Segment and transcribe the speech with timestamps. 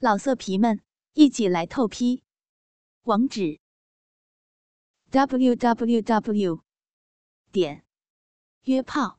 [0.00, 0.80] 老色皮们，
[1.14, 2.22] 一起来透批！
[3.02, 3.58] 网址
[5.10, 6.62] ：w w w
[7.50, 7.84] 点
[8.62, 9.18] 约炮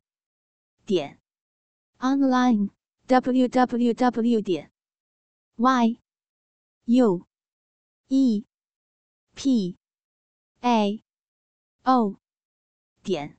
[0.86, 1.20] 点
[1.98, 2.70] online
[3.08, 4.72] w w w 点
[5.58, 6.00] y
[6.86, 7.28] u
[8.08, 8.46] e
[9.36, 9.78] p
[10.62, 11.04] a
[11.84, 12.16] o
[13.04, 13.38] 点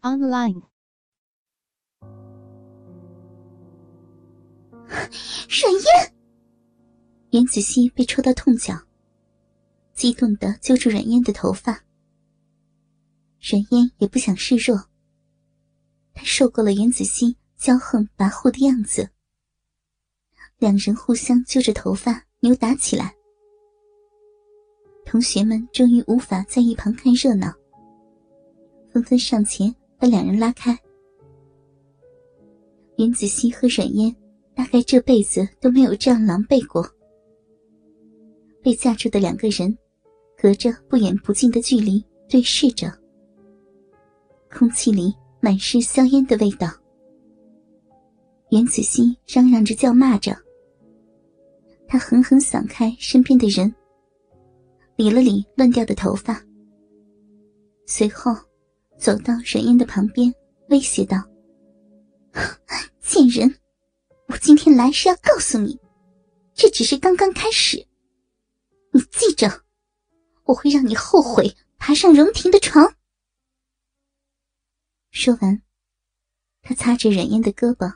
[0.00, 0.62] online。
[5.48, 6.15] 冉嫣，
[7.36, 8.72] 袁子熙被戳到痛脚，
[9.92, 11.84] 激动的揪住阮嫣的头发。
[13.42, 14.86] 阮嫣也不想示弱，
[16.14, 19.10] 她受够了袁子熙骄横跋扈的样子。
[20.56, 23.14] 两人互相揪着头发扭打起来，
[25.04, 27.52] 同学们终于无法在一旁看热闹，
[28.90, 30.74] 纷纷上前把两人拉开。
[32.96, 34.16] 袁子熙和阮嫣。
[34.54, 36.95] 大概这辈子都没有这样狼狈过。
[38.66, 39.78] 被架住的两个人，
[40.36, 42.92] 隔着不远不近的距离对视着，
[44.50, 46.68] 空气里满是香烟的味道。
[48.50, 50.36] 袁子熙嚷嚷着叫骂着，
[51.86, 53.72] 他狠狠扫开身边的人，
[54.96, 56.42] 理了理乱掉的头发，
[57.86, 58.34] 随后
[58.98, 60.34] 走到冉嫣的旁边，
[60.70, 61.22] 威胁道
[63.00, 63.48] ：“贱人！”
[64.26, 65.78] 我今天来是要告诉你，
[66.52, 67.86] 这只是刚刚开始。
[68.96, 69.62] 你记着，
[70.44, 72.96] 我会让你后悔爬上荣婷的床。
[75.10, 75.60] 说完，
[76.62, 77.94] 他擦着冉嫣的胳膊，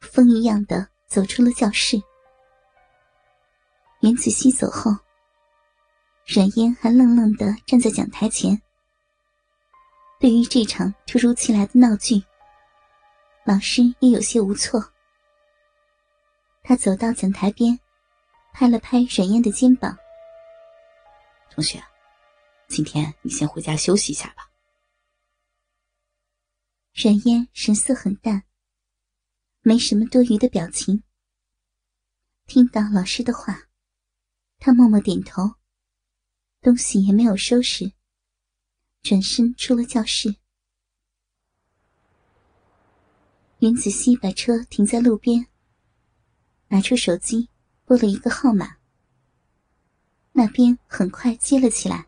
[0.00, 1.96] 风一样的走出了教室。
[4.00, 4.90] 袁子熙走后，
[6.26, 8.60] 冉嫣还愣愣的站在讲台前。
[10.18, 12.22] 对于这场突如其来的闹剧，
[13.46, 14.92] 老师也有些无措。
[16.62, 17.80] 他走到讲台边，
[18.52, 19.96] 拍了拍冉嫣的肩膀
[21.50, 21.82] ：“同学，
[22.68, 24.50] 今天你先回家休息一下吧。”
[26.94, 28.44] 冉嫣神色很淡，
[29.62, 31.02] 没什么多余的表情。
[32.46, 33.68] 听到老师的话，
[34.58, 35.54] 他默默点头，
[36.60, 37.92] 东西也没有收拾，
[39.02, 40.36] 转身出了教室。
[43.58, 45.46] 袁子熙把车停在路边。
[46.68, 47.50] 拿出手机，
[47.84, 48.79] 拨了一个号码。
[50.32, 52.06] 那边很快接了起来。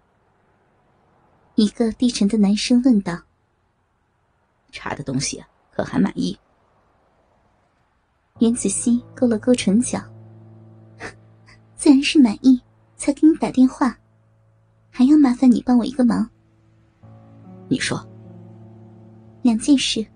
[1.55, 3.22] 一个低沉的男生问道
[4.72, 6.38] ：“查的东西可还满意？”
[8.41, 10.03] 袁子熙勾了勾唇角
[11.77, 12.61] ：“自然是满意，
[12.97, 13.99] 才给你打电话。
[14.91, 16.28] 还要麻烦你帮我一个忙。
[17.69, 18.06] ”“你说。
[19.43, 20.06] ”“两件事，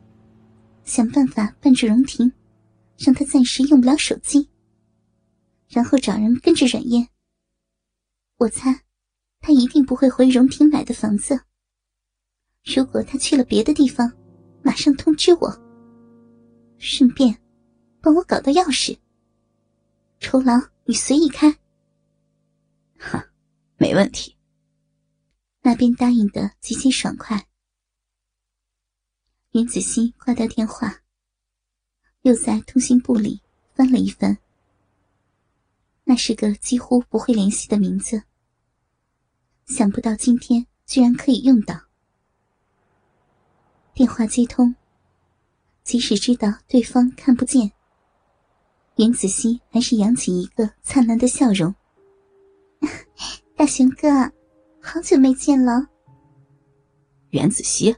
[0.85, 2.33] 想办法办住荣婷。”
[2.99, 4.49] 让他暂时用不了手机，
[5.69, 7.07] 然后找人跟着冉嫣。
[8.39, 8.83] 我猜，
[9.41, 11.41] 他一定不会回荣庭买的房子。
[12.65, 14.13] 如果他去了别的地方，
[14.63, 15.51] 马上通知我。
[16.79, 17.41] 顺便，
[18.03, 18.99] 帮我搞到钥匙。
[20.19, 20.53] 酬劳
[20.85, 21.51] 你随意开。
[22.99, 23.27] 哈，
[23.79, 24.37] 没问题。
[25.63, 27.47] 那边答应的极其爽快。
[29.53, 31.03] 袁子熙挂掉电话。
[32.23, 33.41] 又在通信簿里
[33.73, 34.37] 翻了一翻，
[36.09, 38.23] 那是个几乎不会联系的名字。
[39.65, 41.75] 想不到今天居然可以用到。
[43.93, 44.77] 电话接通，
[45.83, 47.73] 即使知道对方看不见，
[48.97, 51.75] 袁子熙还是扬起一个灿烂的笑容
[53.57, 54.09] ：“大雄哥，
[54.81, 55.89] 好久没见了。”
[57.31, 57.97] 袁子熙，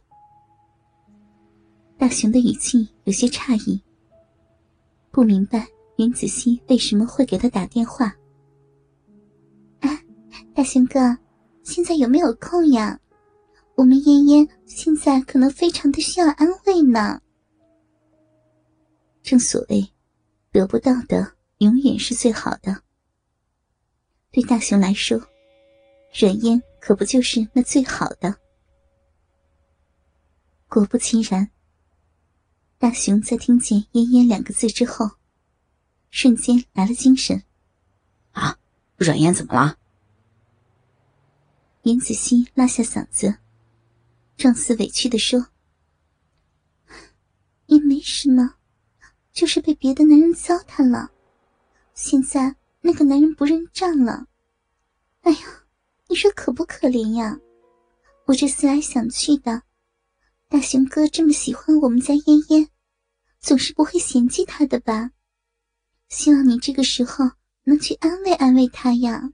[1.99, 3.83] 大雄的语气有些诧异。
[5.11, 5.67] 不明白
[5.99, 8.07] 袁子熙为什么会给他打电话。
[9.81, 9.91] 啊，
[10.55, 11.19] 大雄哥，
[11.65, 13.01] 现在有没有空呀？
[13.75, 17.21] 我们嫣嫣现在可能非常的需要安慰呢。
[19.25, 19.85] 正所谓，
[20.53, 22.81] 得不到的永远是最好的。
[24.31, 25.21] 对大雄来说，
[26.13, 28.33] 冉嫣可不就是那最好的。
[30.69, 31.51] 果不其然。
[32.79, 35.11] 大雄在听见“嫣嫣”两个字之后，
[36.11, 37.43] 瞬间来了精神。
[38.33, 38.59] 啊，
[38.97, 39.77] 阮嫣怎么了？
[41.83, 43.39] 严子熙拉下嗓子，
[44.37, 45.49] 状似委屈的说
[47.67, 48.57] ：“也没什么，
[49.33, 51.11] 就是被别的男人糟蹋了。
[51.95, 54.27] 现在那个男人不认账了。
[55.23, 55.39] 哎呀，
[56.09, 57.39] 你说可不可怜呀？
[58.27, 59.63] 我这思来想去的。”
[60.51, 62.69] 大雄哥这么喜欢我们家嫣嫣，
[63.39, 65.11] 总是不会嫌弃她的吧？
[66.09, 67.33] 希望你这个时候
[67.65, 69.31] 能去安慰安慰他呀？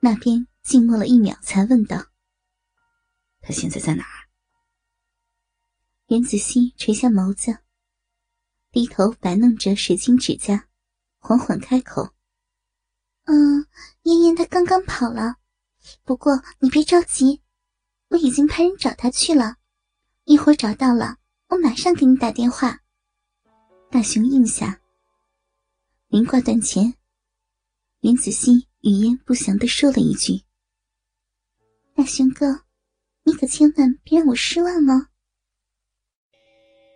[0.00, 2.06] 那边静默了一秒，才问道
[3.40, 4.28] ：“他现在在哪儿？”
[6.08, 7.58] 袁子熙垂下眸子，
[8.72, 10.66] 低头摆弄着水晶指甲，
[11.18, 12.12] 缓缓开口
[13.26, 13.66] ：“嗯，
[14.02, 15.36] 嫣嫣她刚刚跑了，
[16.02, 17.40] 不过你别着急，
[18.08, 19.58] 我已经派人找她去了，
[20.24, 21.18] 一会儿找到了，
[21.50, 22.79] 我马上给你打电话。”
[23.92, 24.80] 大雄应下。
[26.06, 26.94] 临挂断前，
[28.02, 30.44] 袁子熙语焉不详的说了一句
[31.96, 32.62] ：“大雄哥，
[33.24, 35.08] 你可千万别让我失望哦。”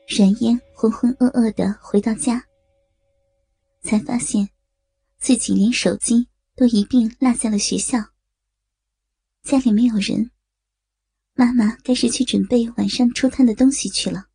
[0.06, 2.46] 冉嫣浑浑噩噩的回到家，
[3.82, 4.48] 才发现
[5.18, 7.98] 自己连手机都一并落在了学校。
[9.42, 10.30] 家里没有人，
[11.34, 14.28] 妈妈该是去准备晚上出摊的东西去了。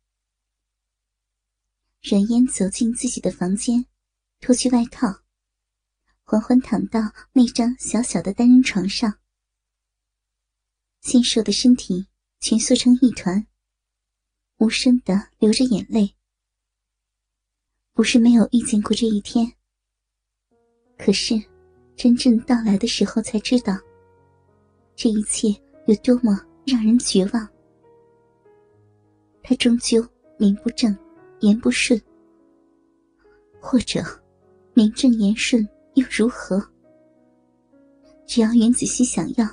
[2.02, 3.84] 冉嫣走进自己的房间，
[4.40, 5.22] 脱去外套，
[6.24, 9.18] 缓缓躺到那张小小的单人床上，
[11.02, 12.06] 纤瘦的身体
[12.40, 13.46] 蜷缩成一团。
[14.56, 16.14] 无声的流着眼泪，
[17.92, 19.50] 不是没有遇见过这一天。
[20.98, 21.34] 可是，
[21.96, 23.78] 真正到来的时候，才知道
[24.94, 25.48] 这一切
[25.86, 27.48] 有多么让人绝望。
[29.42, 30.06] 他终究
[30.38, 30.94] 名不正
[31.40, 32.00] 言不顺，
[33.60, 34.02] 或者
[34.74, 36.62] 名正言顺又如何？
[38.26, 39.46] 只要袁子熙想要，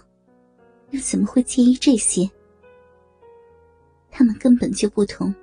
[0.92, 2.30] 又怎么会介意这些？
[4.12, 5.34] 他们根本就不同。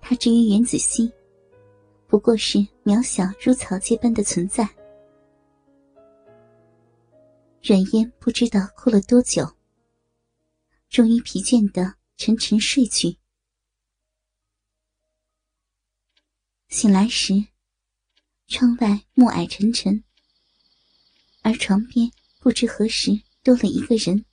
[0.00, 1.10] 他至于袁子熙，
[2.06, 4.68] 不过是渺小如草芥般的存在。
[7.62, 9.48] 阮嫣不知道哭了多久，
[10.88, 13.16] 终于疲倦的沉沉睡去。
[16.72, 17.34] 醒来时，
[18.48, 20.02] 窗外暮霭沉沉，
[21.42, 22.10] 而床边
[22.40, 24.24] 不知何时多了一个人。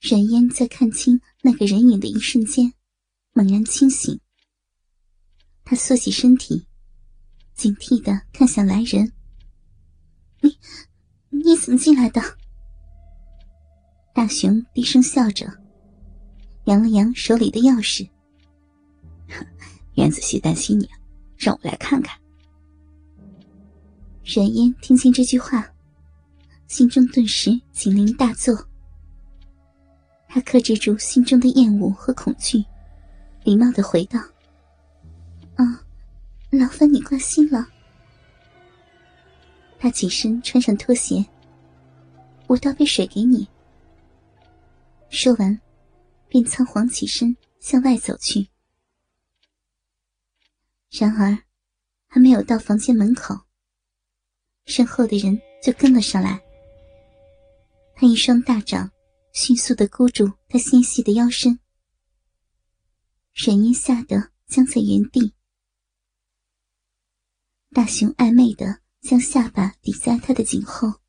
[0.00, 2.74] 冉嫣在看清那个人影的一瞬间，
[3.34, 4.20] 猛然清醒。
[5.64, 6.66] 她缩起身体，
[7.54, 9.12] 警惕的看向来人
[10.42, 10.58] ：“你，
[11.28, 12.20] 你怎么进来的？”
[14.12, 15.46] 大雄低声笑着，
[16.64, 18.10] 扬了扬手里的钥匙
[20.04, 20.86] ：“燕子熙担心你，
[21.38, 22.14] 让我来看看。”
[24.22, 25.66] 冉嫣听清这句话，
[26.66, 28.54] 心中顿时警铃大作。
[30.28, 32.62] 他克制住心中的厌恶和恐惧，
[33.44, 34.20] 礼貌的回道
[35.56, 35.82] ：“啊，
[36.50, 37.66] 劳烦你关心了。”
[39.80, 41.24] 他起身穿上拖鞋，
[42.46, 43.48] 我倒杯水给你。
[45.08, 45.58] 说完，
[46.28, 48.46] 便仓皇起身向外走去。
[50.98, 51.44] 然而，
[52.06, 53.34] 还没有到房间门口，
[54.66, 56.40] 身后的人就跟了上来。
[57.94, 58.90] 他一双大掌。
[59.36, 61.58] 迅速的箍住他纤细的腰身，
[63.32, 65.34] 沈嫣吓得僵在原地。
[67.72, 71.00] 大雄暧昧的将下巴抵在他的颈后，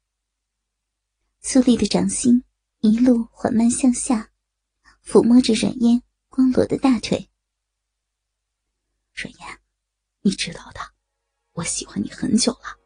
[1.41, 2.43] 粗粝的掌心
[2.79, 4.31] 一路缓慢向下，
[5.05, 7.29] 抚摸着阮嫣光裸的大腿。
[9.13, 9.59] 阮嫣，
[10.25, 10.79] 你知道的，
[11.51, 12.79] 我喜欢你很久了。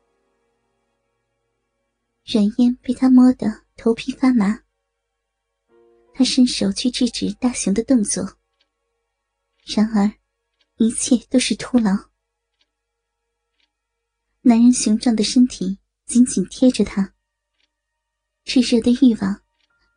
[2.25, 4.59] 阮嫣被他摸得头皮发麻。
[6.13, 8.37] 他伸手去制止大雄的动作，
[9.65, 10.11] 然而
[10.79, 12.09] 一切都是徒劳。
[14.41, 17.13] 男人雄壮的身体紧紧贴着他，
[18.43, 19.41] 炽热的欲望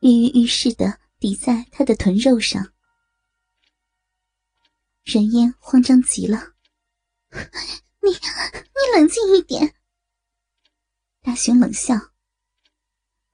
[0.03, 2.73] 跃跃欲试的抵在他的臀肉上。
[5.03, 6.52] 冉嫣慌张极了
[7.33, 9.75] ：“你你冷静一点！”
[11.23, 11.95] 大雄冷笑，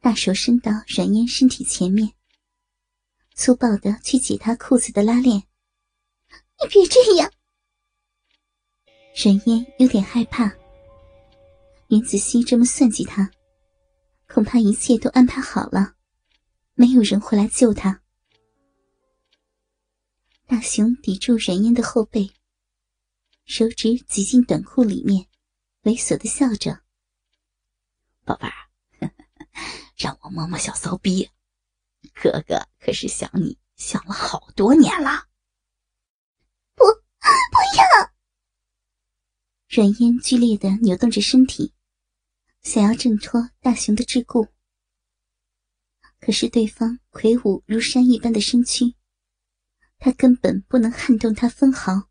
[0.00, 2.12] 大手伸到冉嫣身体前面。
[3.34, 5.36] 粗暴的去解他裤子的拉链，
[6.60, 7.32] 你别这样。
[9.14, 10.52] 沈嫣有点害怕，
[11.88, 13.30] 袁子熙这么算计他，
[14.26, 15.94] 恐怕一切都安排好了，
[16.74, 18.02] 没有人会来救他。
[20.46, 22.30] 大雄抵住冉嫣的后背，
[23.48, 25.26] 手指挤进短裤里面，
[25.84, 26.82] 猥琐的笑着
[28.22, 28.52] ：“宝贝儿，
[29.96, 31.30] 让我摸摸小骚逼。”
[32.12, 35.28] 哥哥可是想你想了好多年了。
[36.74, 38.12] 不，不要！
[39.70, 41.72] 软烟剧烈的扭动着身体，
[42.60, 44.46] 想要挣脱大雄的桎梏。
[46.20, 48.94] 可是对方魁梧如山一般的身躯，
[49.98, 52.10] 他根本不能撼动他分毫。